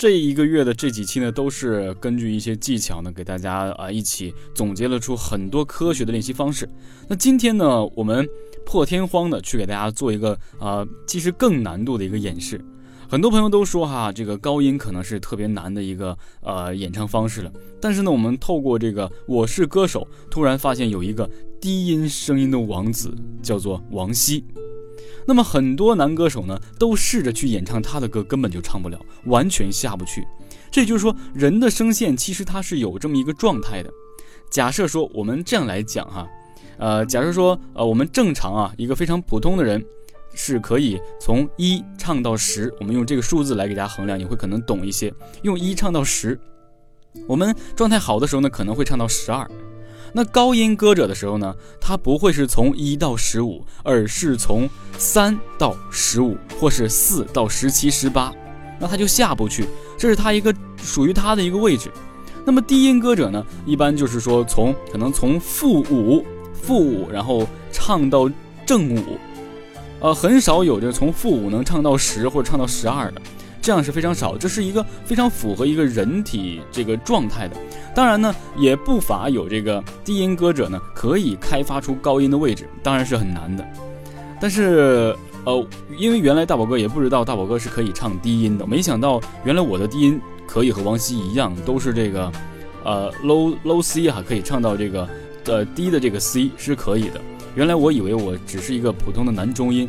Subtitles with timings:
[0.00, 6.66] 这一个月的这几期呢，都是根据一些技巧呢，给大家啊一起总结了出很多科学的练习方式。
[7.06, 8.26] 那今天呢，我们
[8.64, 12.58] 破天荒的去给大家做一个啊，其实更难度的一个演示。
[13.10, 17.52] 很多朋友都说哈，这个高音可能是特别难的一个呃演唱方式了。
[17.78, 21.28] 但是呢，我们透过这个《我是歌手》，突然发现有一个
[21.60, 24.42] 低音声音的王子，叫做王晰。
[25.26, 30.26] 那么很多男歌手呢，都试着去演唱他的歌，根本就唱不了，完全下不去。
[30.70, 33.90] 这就是说，人的声线其实它是有这么一个状态的。
[34.50, 36.28] 假设说我们这样来讲哈，
[36.78, 39.84] 呃，假设说呃我们正常啊，一个非常普通的人。
[40.32, 45.12] 是可以从一唱到十，我们用这个数字来给大家衡量，你会可能懂一些。
[45.42, 46.38] 用一唱到十，
[47.26, 49.44] 我们状态好的时候呢，可能会唱到十二。
[50.12, 58.32] 那高音歌者的时候呢，他不会是从一到十五，而是从三到十五，或是四到十七、十八，
[58.78, 59.66] 那他就下不去，
[59.96, 61.90] 这是他一个属于他的一个位置。
[62.44, 68.28] 那么低音歌者呢，一般就是说从可能从负五、负五，然后唱到
[68.66, 69.18] 正五。
[70.00, 73.20] 呃，很少有着从负五能唱到十或者唱到十二的，
[73.60, 74.36] 这样是非常少。
[74.36, 77.56] 这是一个非常符合一个人体这个状态的。
[77.94, 83.66] 当然呢，也不乏有这个低音歌者呢，可以开发出高音的位置，当然是很难的。
[84.40, 85.66] 但是，呃，
[85.98, 92.32] 因为原来大宝哥也不知道大宝哥是可以唱低音的，没想到原来我的低音可以和王晰一样，都是这个，
[92.84, 95.08] 呃，low low C 哈，可以唱到这个，
[95.44, 97.20] 呃，低的这个 C 是可以的。
[97.54, 99.88] 原来我以为我只是一个普通的男中音，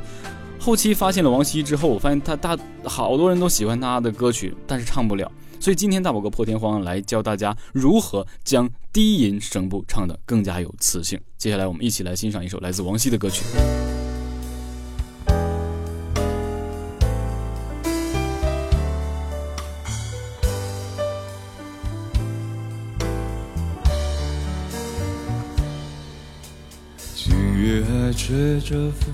[0.64, 5.30] 后期发现了王希之后，我发现他大好多人都喜欢他的歌曲，但是唱不了。
[5.60, 11.20] 所以今天大宝哥破天荒来教大家如何将低音声部唱得更加有磁性。
[11.36, 13.44] 接下来我们一起来欣赏一首来自王希的歌曲。
[28.14, 29.14] 吹着风，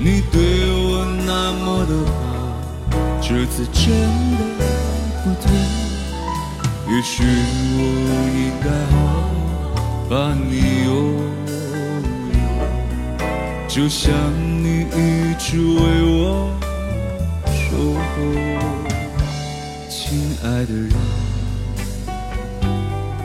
[0.00, 2.14] 你对我那么的好，
[3.20, 3.90] 这次真
[4.56, 4.64] 的
[5.24, 5.50] 不同。
[6.88, 7.24] 也许
[7.74, 7.80] 我
[8.32, 8.96] 应该好
[10.08, 10.50] 把你
[10.84, 10.88] 拥
[12.32, 12.40] 有，
[13.66, 14.14] 就像
[14.62, 15.76] 你一直为
[16.06, 16.16] 我
[17.44, 17.58] 守
[17.98, 18.06] 候，
[19.90, 19.98] 亲
[20.44, 20.94] 爱的人，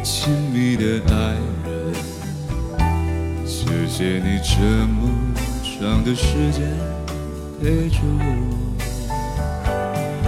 [0.03, 1.15] 亲密的爱
[1.69, 1.71] 人。
[3.45, 4.57] 谢谢你这
[4.87, 4.99] 么
[5.83, 6.63] 长的时间
[7.61, 8.23] 陪着我，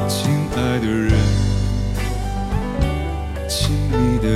[0.10, 1.14] 亲爱的人，
[3.48, 4.28] 亲密的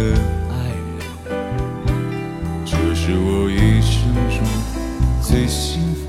[0.50, 0.54] 爱
[0.88, 1.36] 人，
[2.66, 4.40] 这是我一生中
[5.22, 6.09] 最幸福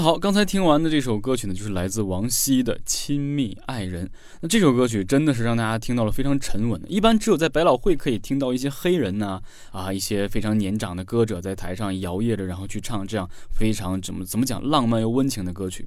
[0.00, 4.06] 好，刚才听完的这首歌曲呢，就是来自王晰的《亲密爱人》。
[4.40, 6.88] 那这首歌曲真的是让大家听到了非常沉稳的。
[6.88, 9.38] 一般只有在百老汇可以听到一些黑人呐
[9.72, 15.86] 啊，一些非常年长的歌者在台上摇曳着，然后去唱这样非常怎么怎么讲浪漫又温情的歌曲。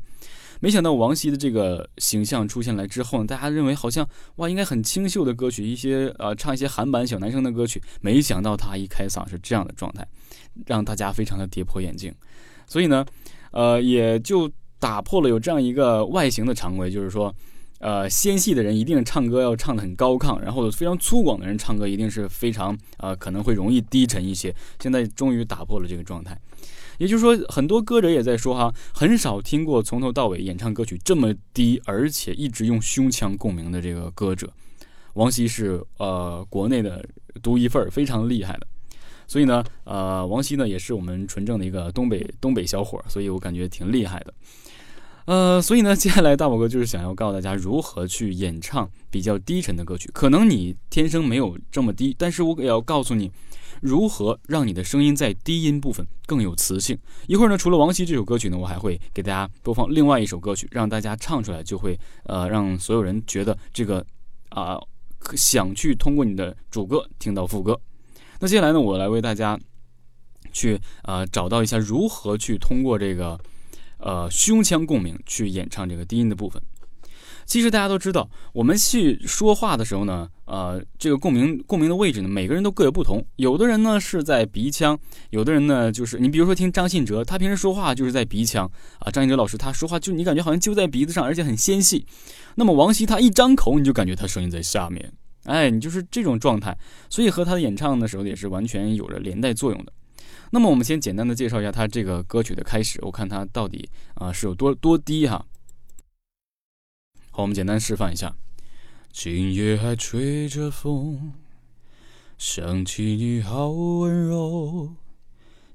[0.60, 10.08] 没想到王晰的这个形象出现来之后呢，大家认为好像哇应该很清秀的歌曲，一些呃唱一些韩版小男生的歌曲，没想到他一开嗓是这样的状态，
[10.68, 12.14] 让大家非常的跌破眼镜。
[12.68, 13.04] 所以呢。
[13.54, 17.34] 呃，也就打破了有这样一个外形的常规，就是说，
[17.80, 24.54] 呃，纤细的人一定唱歌要唱的很高亢，然后非常粗犷的人唱歌一定是非常呃可能会容易低沉一些。
[24.80, 26.38] 现在终于打破了这个状态，
[26.98, 34.52] 也就是说，很多歌者也在说哈，很少听过从头到尾演唱歌曲这么低，而且一直用胸腔共鸣的这个歌者。
[35.14, 37.06] 王晰是呃国内的
[37.42, 38.68] 独一份儿，非常厉害的。
[39.34, 44.34] 所以呢，呃，王晰呢也是我们纯正的一个东北东北小伙，所以我感觉挺厉害的。
[45.26, 50.08] 呃，所以呢，接下来大宝哥就是想要告诉大家如何去演唱比较低沉的歌曲。
[50.14, 53.32] 可能你天生没有这么低，但是我也要告诉你，
[53.82, 56.96] 如何让你的声音在低音部分更有磁性。
[57.26, 64.06] 一会儿呢，除了王晰这首歌曲呢，我还会给大家播放另外一首歌曲，让大家唱出来就会呃让所有人觉得这个
[64.50, 64.78] 啊、
[65.36, 67.82] 想去通过你的主歌听到副歌。
[68.44, 69.58] 那接下来呢，我来为大家
[70.52, 73.40] 去呃找到一下如何去通过这个
[74.00, 76.62] 呃胸腔共鸣去演唱这个低音的部分。
[77.46, 83.26] 其实大家都知道，我们去说话的时候呢，呃，这个共鸣共鸣的位置呢，每个人都各有不同。
[83.38, 85.00] 有的人呢是在鼻腔，
[85.30, 88.70] 有的人呢就是你比如说听张信哲，他平时说话就是在鼻腔
[89.00, 89.10] 啊。
[89.10, 92.06] 张信哲老师他说话就你感觉好像就在鼻子上，而且很纤细。
[92.56, 95.14] 那么王晰他一张口，你就感觉他声音在下面。
[95.44, 96.78] 哎，你就是这种状态，
[97.10, 99.94] 所以和他的演唱的时候也是完全有着连带作用的。
[100.52, 105.46] 那么我们先简单的介绍一下他这个歌曲的开始，我看他到底啊、是有多多低哈。
[107.32, 108.36] 好，我们简单示范一下。
[109.12, 111.34] 今夜还吹着风，
[112.38, 114.94] 想起你好温柔，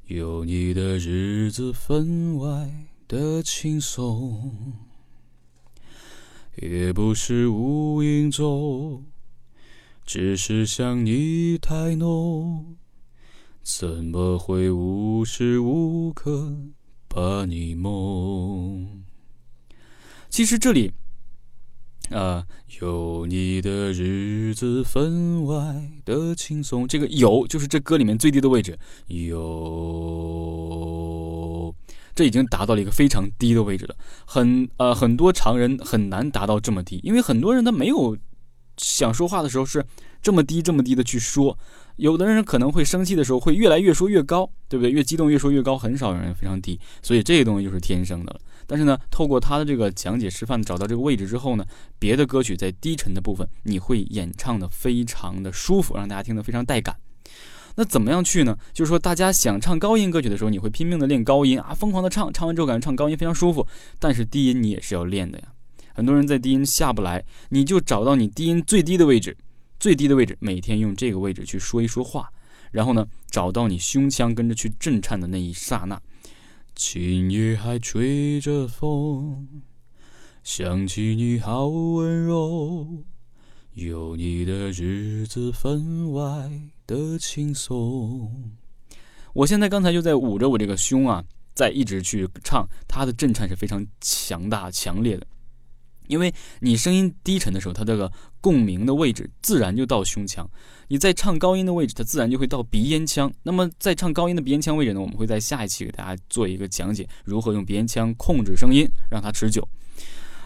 [0.06, 4.76] 有你的日子分外的轻松，
[6.56, 9.04] 也不是无影踪。
[10.08, 12.76] 只是想你太浓，
[13.62, 16.50] 怎么会无时无刻
[17.06, 19.02] 把你梦？
[20.30, 20.92] 其实这里，
[22.10, 22.46] 啊，
[22.80, 26.88] 有你的日子分外的轻松。
[26.88, 29.36] 这个有就是这歌里面最低的位置，有，
[32.14, 33.94] 这已经达到了一个非常低的位置了。
[34.24, 38.16] 很呃，很多常人很难达到这么低，因为很多人他没有。
[38.78, 39.84] 想说话的时候是
[40.22, 41.56] 这么低这么低的去说，
[41.96, 44.90] 有的人可能会生气的时候会越来越说越高，对不对？
[44.90, 48.40] 越激动越说越高，很少有人非常低，所以这个东西就是天生的了。
[48.66, 51.64] 但是呢，透过他的这个讲解示范，找到这个位置之后呢，
[51.98, 56.96] 别的歌曲在低沉的部分你会演唱的非常的舒服，让大家听得非常带感。
[57.76, 58.58] 那怎么样去呢？
[58.72, 63.66] 就是说，大家想唱高音歌曲的时候，你会拼命的练高音啊，疯狂的唱，唱完之后感觉唱高音非常舒服，
[63.98, 65.44] 但是低音你也是要练的呀。
[65.98, 69.36] 很多人在低音下不来，你就找到你低音最低的位置，
[69.80, 72.30] 最低的位置，每天用这个位置去说一说话，
[72.70, 76.00] 然后呢，找到你胸腔跟着去震颤的那一刹那。
[76.76, 79.48] 今夜还吹着风，
[80.44, 83.02] 想起你好温柔，
[83.74, 86.48] 有你的日子分外
[86.86, 88.52] 的轻松。
[89.32, 91.24] 我现在刚才就在捂着我这个胸啊，
[91.56, 95.26] 在一直去唱，它的震颤是非常强大、强烈的。
[96.08, 98.10] 因为你声音低沉的时候，它这个
[98.40, 100.44] 共鸣的位置自然就到胸腔；
[100.88, 103.32] 你在唱高音的位置，它自然就会到鼻咽腔。
[103.42, 109.66] 那么在唱高音的鼻咽腔位置呢，我们会在下一期给大家做一个讲解，如何用鼻咽腔控制声音，让它持久。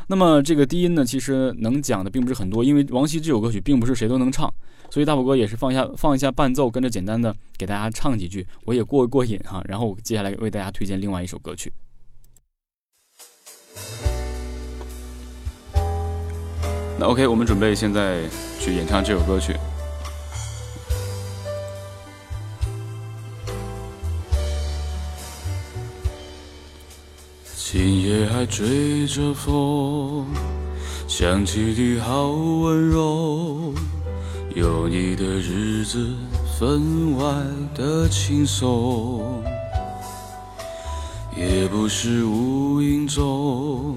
[0.08, 4.52] 那么这个低音呢，其实能讲的并不是很多，因为王晰这首歌曲并不是谁都能唱，
[4.90, 9.62] 所以大宝哥也是放下放一下伴奏，跟着简单的给大家唱几句，我也过过瘾哈。
[9.66, 11.72] 然后接下来为大家推荐另外一首歌曲。
[17.02, 18.20] OK，我们准备现在
[18.60, 19.54] 去演唱这首歌曲。
[27.54, 30.26] 今夜还吹着风，
[31.08, 33.74] 想起你好温柔，
[34.54, 36.14] 有你的日子
[36.58, 37.24] 分外
[37.74, 39.42] 的轻松，
[41.36, 43.96] 也不是无影踪。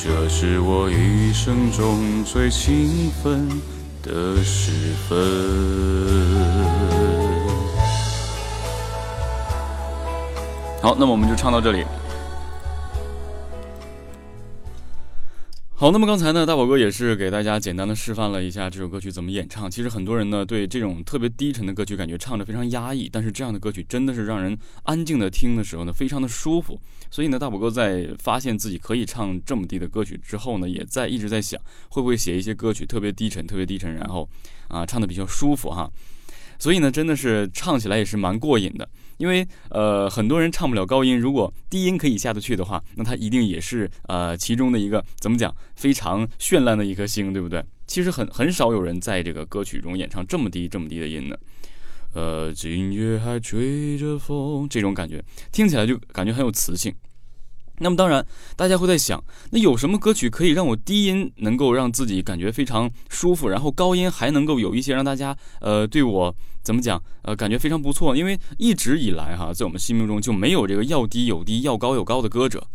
[0.00, 3.48] 这是我一生中最兴奋
[4.00, 4.70] 的时
[5.08, 5.18] 分。
[10.80, 11.84] 好，那么我们就唱到这里。
[15.80, 19.70] 好，那么刚才呢，大宝哥也是给大家简单的示范了一下这首歌曲怎么演唱。
[19.70, 26.76] 其实很多人呢对这种特别低沉的歌曲感觉唱着非常压抑，但是这样的歌曲真的是让人安静的听的时候呢，非常的舒服。
[27.12, 34.28] 所以呢，大宝哥在发现自己可以唱这么低的歌曲之后呢，也在一直在想，会不会写一些歌曲特别低沉、特别低沉，然后
[34.66, 35.88] 啊唱的比较舒服哈。
[36.58, 38.88] 所以呢，真的是唱起来也是蛮过瘾的。
[39.18, 47.62] 因为呃，很多人唱不了高音，如果低音可以下得去的话，那他一定也是呃其中的一个怎么讲非常绚烂的一颗星，对不对？
[47.86, 51.38] 其实很很少有人在这个歌曲中演唱这么低这么低的音的。
[52.14, 55.22] 呃，今夜还吹着风，这种感觉
[55.52, 56.94] 听起来就感觉很有磁性。
[57.80, 58.24] 那么当然，
[58.56, 68.16] 大家会在想，那有什么歌曲可以让我低音能够让自己感觉非常舒服，然后高音还能够有一些让大家呃对我怎么讲呃感觉非常不错？
[68.16, 72.66] 因为一直以来哈，在我们心目中就没有这个要低有低，要高有高的歌者，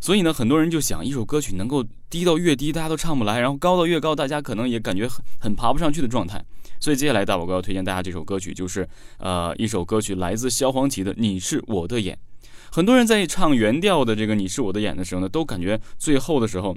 [0.00, 6.44] 所以呢，很多人就想一首歌曲能够低到越低大家都唱不来，然后高到越高大家可能也感觉很很爬不上去的状态。
[6.78, 8.88] 所以接下来大宝哥要推荐大家这首歌曲，就是
[9.18, 12.16] 呃一首歌曲来自萧煌奇的《你是我的眼》。
[12.72, 16.76] 很多人在唱原调的这个“你是我的眼”的时候呢，都感觉最后的时候，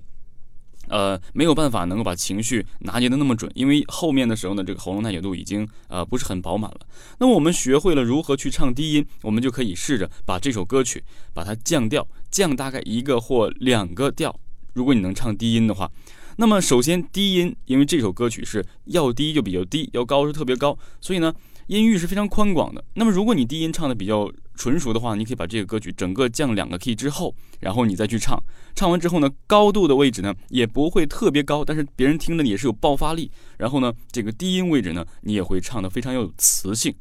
[0.88, 6.79] 呃，没有办法能够把情绪拿捏的那么准，因为后面的时候呢，这个喉咙耐久度已经呃不是很饱满了。
[7.19, 14.35] 那么我们学会了如何去唱低音，我们就可以试着把这首歌曲把它降调，降大概一个或两个调。
[14.73, 15.91] 如果你能唱低音的话，
[16.38, 21.31] 那么首先低音，因为这首歌曲是要低就比较低，要高是特别高，所以呢。
[21.67, 22.84] 音域是非常宽广的。
[22.93, 28.41] 那么，如果你低音唱的比较纯熟的话，你可以把这个歌曲整个降两个 key 之后，然后你再去唱。
[28.75, 33.32] 唱完之后呢，高度的位置呢也不会特别高，但是别人听着也是有爆发力。
[33.58, 36.93] 然后呢，这个低音位置呢，你也会唱的非常有磁性。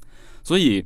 [0.43, 0.85] 所以，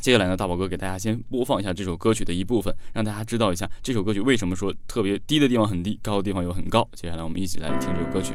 [0.00, 6.88] 接下来呢，大宝哥给大家先播放一下这首歌曲的一部分，让大家知道一下这首歌曲为什么说特别低的地方很低，高的地方又很高。
[6.94, 8.34] 接下来我们一起来听这首歌曲。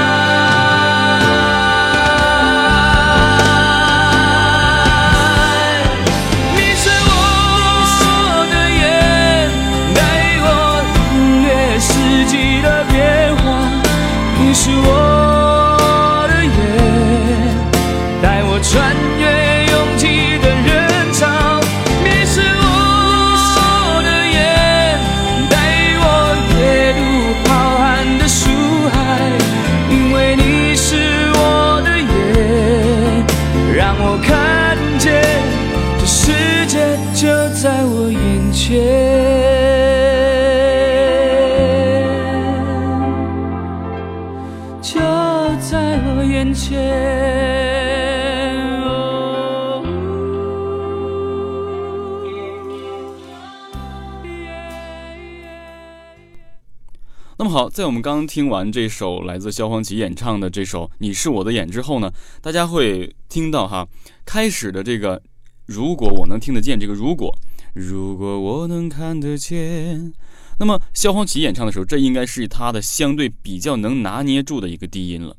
[57.43, 63.87] 那么好，在我们刚听完这首来自萧煌奇演唱的这首《你是我的眼》之后呢，大家会听到哈，
[64.23, 65.19] 开始的这个
[65.65, 67.35] “如果我能听得见”，这个“如果”，
[67.73, 70.13] 如果我能看得见。
[70.59, 75.35] 那么萧煌奇演唱的时候，这应该是他的相对比较能拿捏住的一个低音了。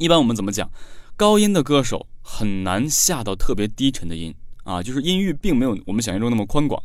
[0.00, 0.68] 一般我们怎么讲？
[1.14, 6.82] 高音的歌手很难下到特别低沉的音啊，就是音域并没有我们想象中那么宽广。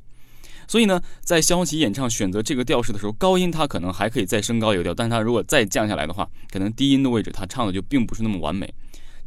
[0.69, 8.71] 所以呢，在萧煌奇演唱选择这个调式的时候，高音他可能还可以再升高一个调，但是他如果再降下来的话，可能低音的位置他唱的就并不是那么完美。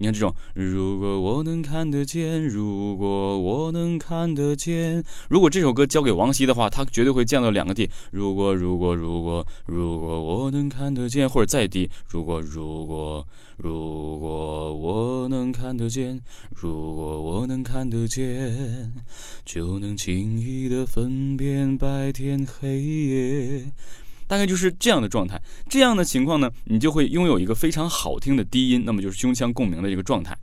[0.02, 7.88] 你看这种，如果我能看得见，如果我能看得见，如果这首歌交给王晰的话，他绝对会降到两个 D。
[8.10, 11.88] 如果如果如果如果我能看得见，或者再低。
[12.08, 13.24] 如果如果
[13.56, 18.92] 如果我能看得见，如果我能看得见，
[19.44, 23.72] 就能轻易的分辨白天黑夜。
[24.32, 30.34] 大概就是这样的状态，这样的情况呢，你就会拥有一个非常好听的低音，那么就是胸腔共鸣的一个状态。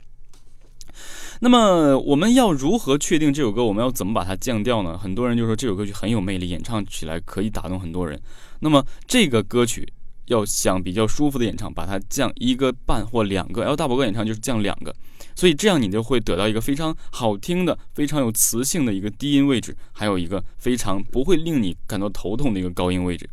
[1.40, 3.64] 那么我们要如何确定这首歌？
[3.64, 4.96] 我们要怎么把它降调呢？
[4.96, 8.22] 很多人就说这首歌曲很有魅力，演唱起来可以打动很多人。
[8.60, 9.92] 那么这个歌曲
[10.26, 14.94] 要想比较舒服的演唱，把它降一个半或两个，L 大宝哥演唱就是降两个，
[15.34, 23.28] 所以这样你就会得到一个非常好听的、非常有磁性的一个低音位置，还有一个非常不会令你感到头痛的一个高音位置。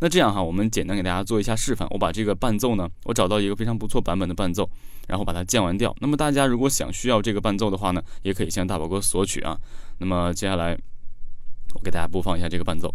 [0.00, 1.86] 那这样哈，我们简单给大家做一下示范。
[1.90, 4.68] 我把这个伴奏呢，我找到一个非常不错版本的伴奏，
[5.06, 5.94] 然后把它降完调。
[6.00, 9.58] 那么大家如果想需要这个伴奏的话呢，也可以向大宝哥索取啊。
[9.98, 10.76] 那么接下来，
[11.74, 12.94] 我给大家播放一下这个伴奏。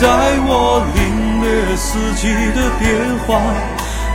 [0.00, 0.08] 带
[0.46, 2.88] 我领略四季的变
[3.26, 3.28] 化。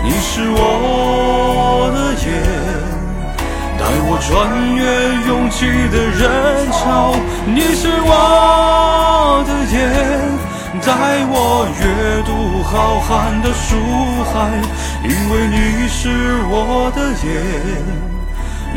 [0.04, 2.28] 你是我的眼。
[3.78, 4.30] 带我穿
[4.74, 4.82] 越
[5.28, 6.24] 拥挤的人
[6.72, 7.14] 潮，
[7.46, 9.78] 你是我的眼；
[10.82, 10.90] 带
[11.30, 11.84] 我阅
[12.24, 12.30] 读
[12.64, 13.78] 浩瀚的书
[14.34, 14.34] 海，
[15.04, 15.94] 因为你是
[16.50, 17.30] 我的眼，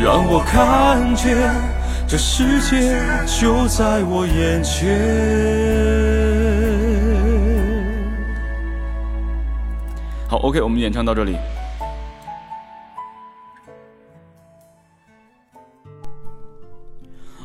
[0.05, 1.27] 让我看见
[2.07, 3.01] 这世界
[3.40, 6.08] 就在我眼前。
[10.31, 11.35] 好，OK，我们演唱到这里。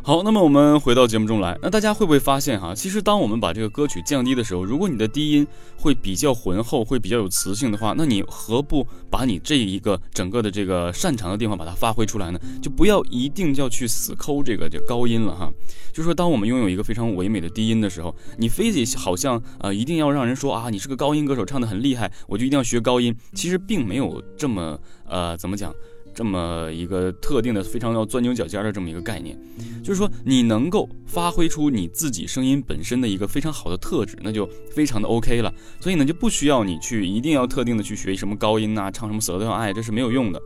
[0.05, 2.75] 好，那么我们回到节目中来，那大家会不会发现哈？
[2.75, 12.39] 其实当我们把这个歌曲降低的时候，如果你的低音会比较浑厚，会比较有磁性的话，那你何不把你这一个整个的这个擅长的地方把它发挥出来呢？
[12.61, 15.49] 就不要一定要去死抠这个这高音了哈。
[15.93, 23.15] 就是说，当我们拥有一个非常唯美的低音的时候，你非得好像呃一定要让人说啊，你是个高音歌手，唱得很厉害，我就一定要学高音。
[23.33, 25.73] 其实并没有这么呃怎么讲。
[26.13, 29.37] 这么一个特定的、非常要钻牛角尖的这么一个概念，
[29.83, 35.53] 就是说你能够发挥出你自己声音本身的一个非常好的特质，那就非常的 OK 了。
[35.79, 40.41] 所以呢，就不需要你去一定要特定的去学什么高音呐，唱什么死了都要爱，这是没有用的。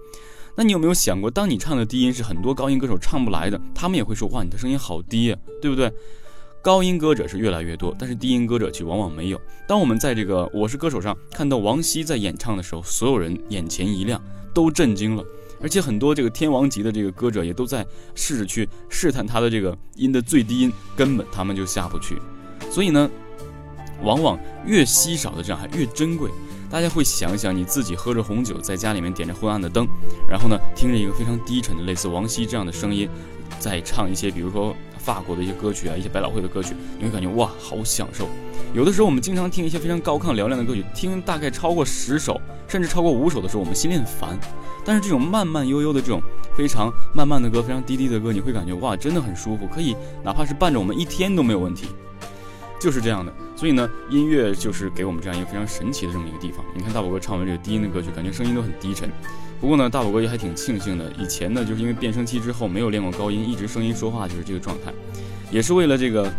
[0.56, 5.92] 那你有没有想过，当你唱的低音是很多高音歌手唱不来的，他们也会说哇，你的声音好低啊，对不对？
[6.64, 9.40] 高音歌者是越来越多，但是低音歌者却往往没有。
[9.68, 14.22] 当我们在这个《我是歌手》上看到王晰在演唱的时候，所有人眼前一亮，
[14.54, 15.24] 都震惊了。
[15.62, 22.18] 而且很多这个天王级的这个歌者也都在试着去试探他的这个音的最低音，根本他们就下不去。
[22.72, 23.10] 所以呢，
[24.02, 26.30] 往往越稀少的这样还越珍贵。
[26.70, 29.88] 大家会想想，你自己喝着红酒，在家里面点着昏暗的灯，
[30.30, 33.10] 然后呢，听着一个非常低沉的类似王晰这样的声音，
[33.60, 38.28] 在唱一些比如说法国的一些歌曲啊，一些百老汇的歌曲，你会感觉哇，好享受。
[38.74, 44.38] 有的时候我们经常听一些非常高亢嘹亮的歌曲，听大概超过十首，甚至超过五首的时候，我们心里很烦。
[44.84, 46.22] 但是这种慢慢悠悠的这种
[46.56, 51.88] 非常慢慢的歌，非常低低的歌，你会感觉哇，真的很舒服，可以哪怕是伴着我们一天都没有问题，
[52.80, 53.34] 就是这样的。
[53.56, 56.64] 所以呢，音乐就是给我们这样一个非常神奇的这么一个地方。
[56.76, 59.10] 你看大宝哥唱完这个低音的歌曲，感觉声音都很低沉。
[59.60, 64.94] 不过呢，大宝哥也还挺庆幸的，以前呢就是因为变声期之后没有练过高音，一直声音说话就是这个状态，
[65.52, 66.32] 也是为了这个。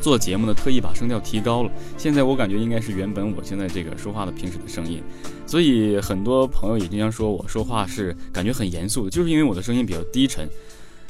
[0.00, 1.72] 做节目呢，特意把声调提高了。
[1.96, 5.02] 现在我感觉应该是原本我现在这个说话的平时的声音，
[5.46, 10.46] 所以很多朋友也经常说我说话是感觉很严肃的，就是因为我的声音比较低沉。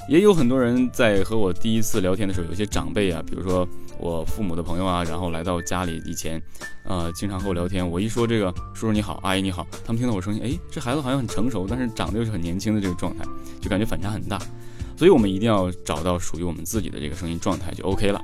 [0.08, 3.66] 也有很多人在和我第一次聊天的时候，有些长辈啊，比如说
[3.98, 6.40] 我父母的朋友啊，然后来到家里以前，
[6.84, 7.88] 呃，经常和我聊天。
[7.88, 13.24] 我一说这个叔叔你好，阿姨你好，他们听到我声音，哎，这孩子好像很成熟，但是长得又是很年轻的这个状态，
[13.60, 14.38] 就感觉反差很大。
[14.96, 18.20] 所以我们一定要找到属于我们自己的这个声音状态，就 OK 了。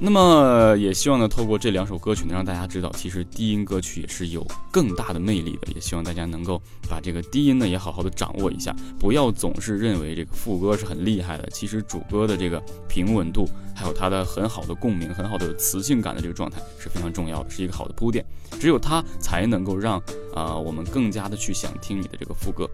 [0.00, 5.72] 那么也希望呢，透过这两首歌曲，能让大家知道，其实低音歌曲也是有更大的魅力的。
[5.74, 11.48] 也希望大家能够把这个低音呢，也好好的掌握一下，不要总是认为这个副歌是很厉害的。
[11.50, 18.24] 其实主歌的这个平稳度，还有它的很好的共鸣、很好的磁性感的这个状态是非常重要的，是一个好的铺垫。
[18.60, 20.00] 只有它才能够让
[20.32, 22.70] 啊我们更加的去想听你的这个副歌。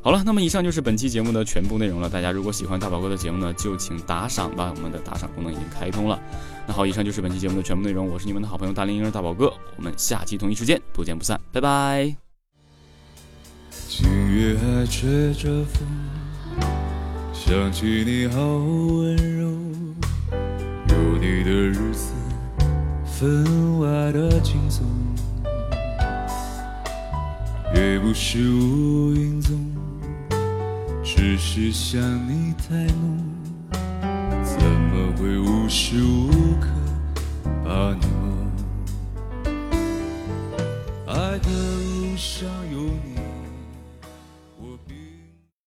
[0.00, 2.08] 好了，那么以上就是本期节目的全部内容了。
[2.08, 4.72] 大家如果喜欢大宝哥的节目呢，就请打赏吧。
[4.76, 6.18] 我们的打赏功能已经开通了。
[6.66, 8.08] 那好，以上就是本期节目的全部内容。
[8.08, 12.14] 我是你们的好朋友大龄婴儿大宝哥，我们下期同一时间不见不散，拜拜。
[13.70, 15.86] 今夜还吹着风，
[17.32, 19.50] 想起你好温柔，
[20.88, 22.12] 有你的日子
[23.04, 24.86] 分外的轻松，
[27.74, 29.58] 也不是无影踪，
[31.16, 33.18] 只是想你太浓
[34.44, 36.68] 怎么会无时无刻
[37.64, 38.27] 把你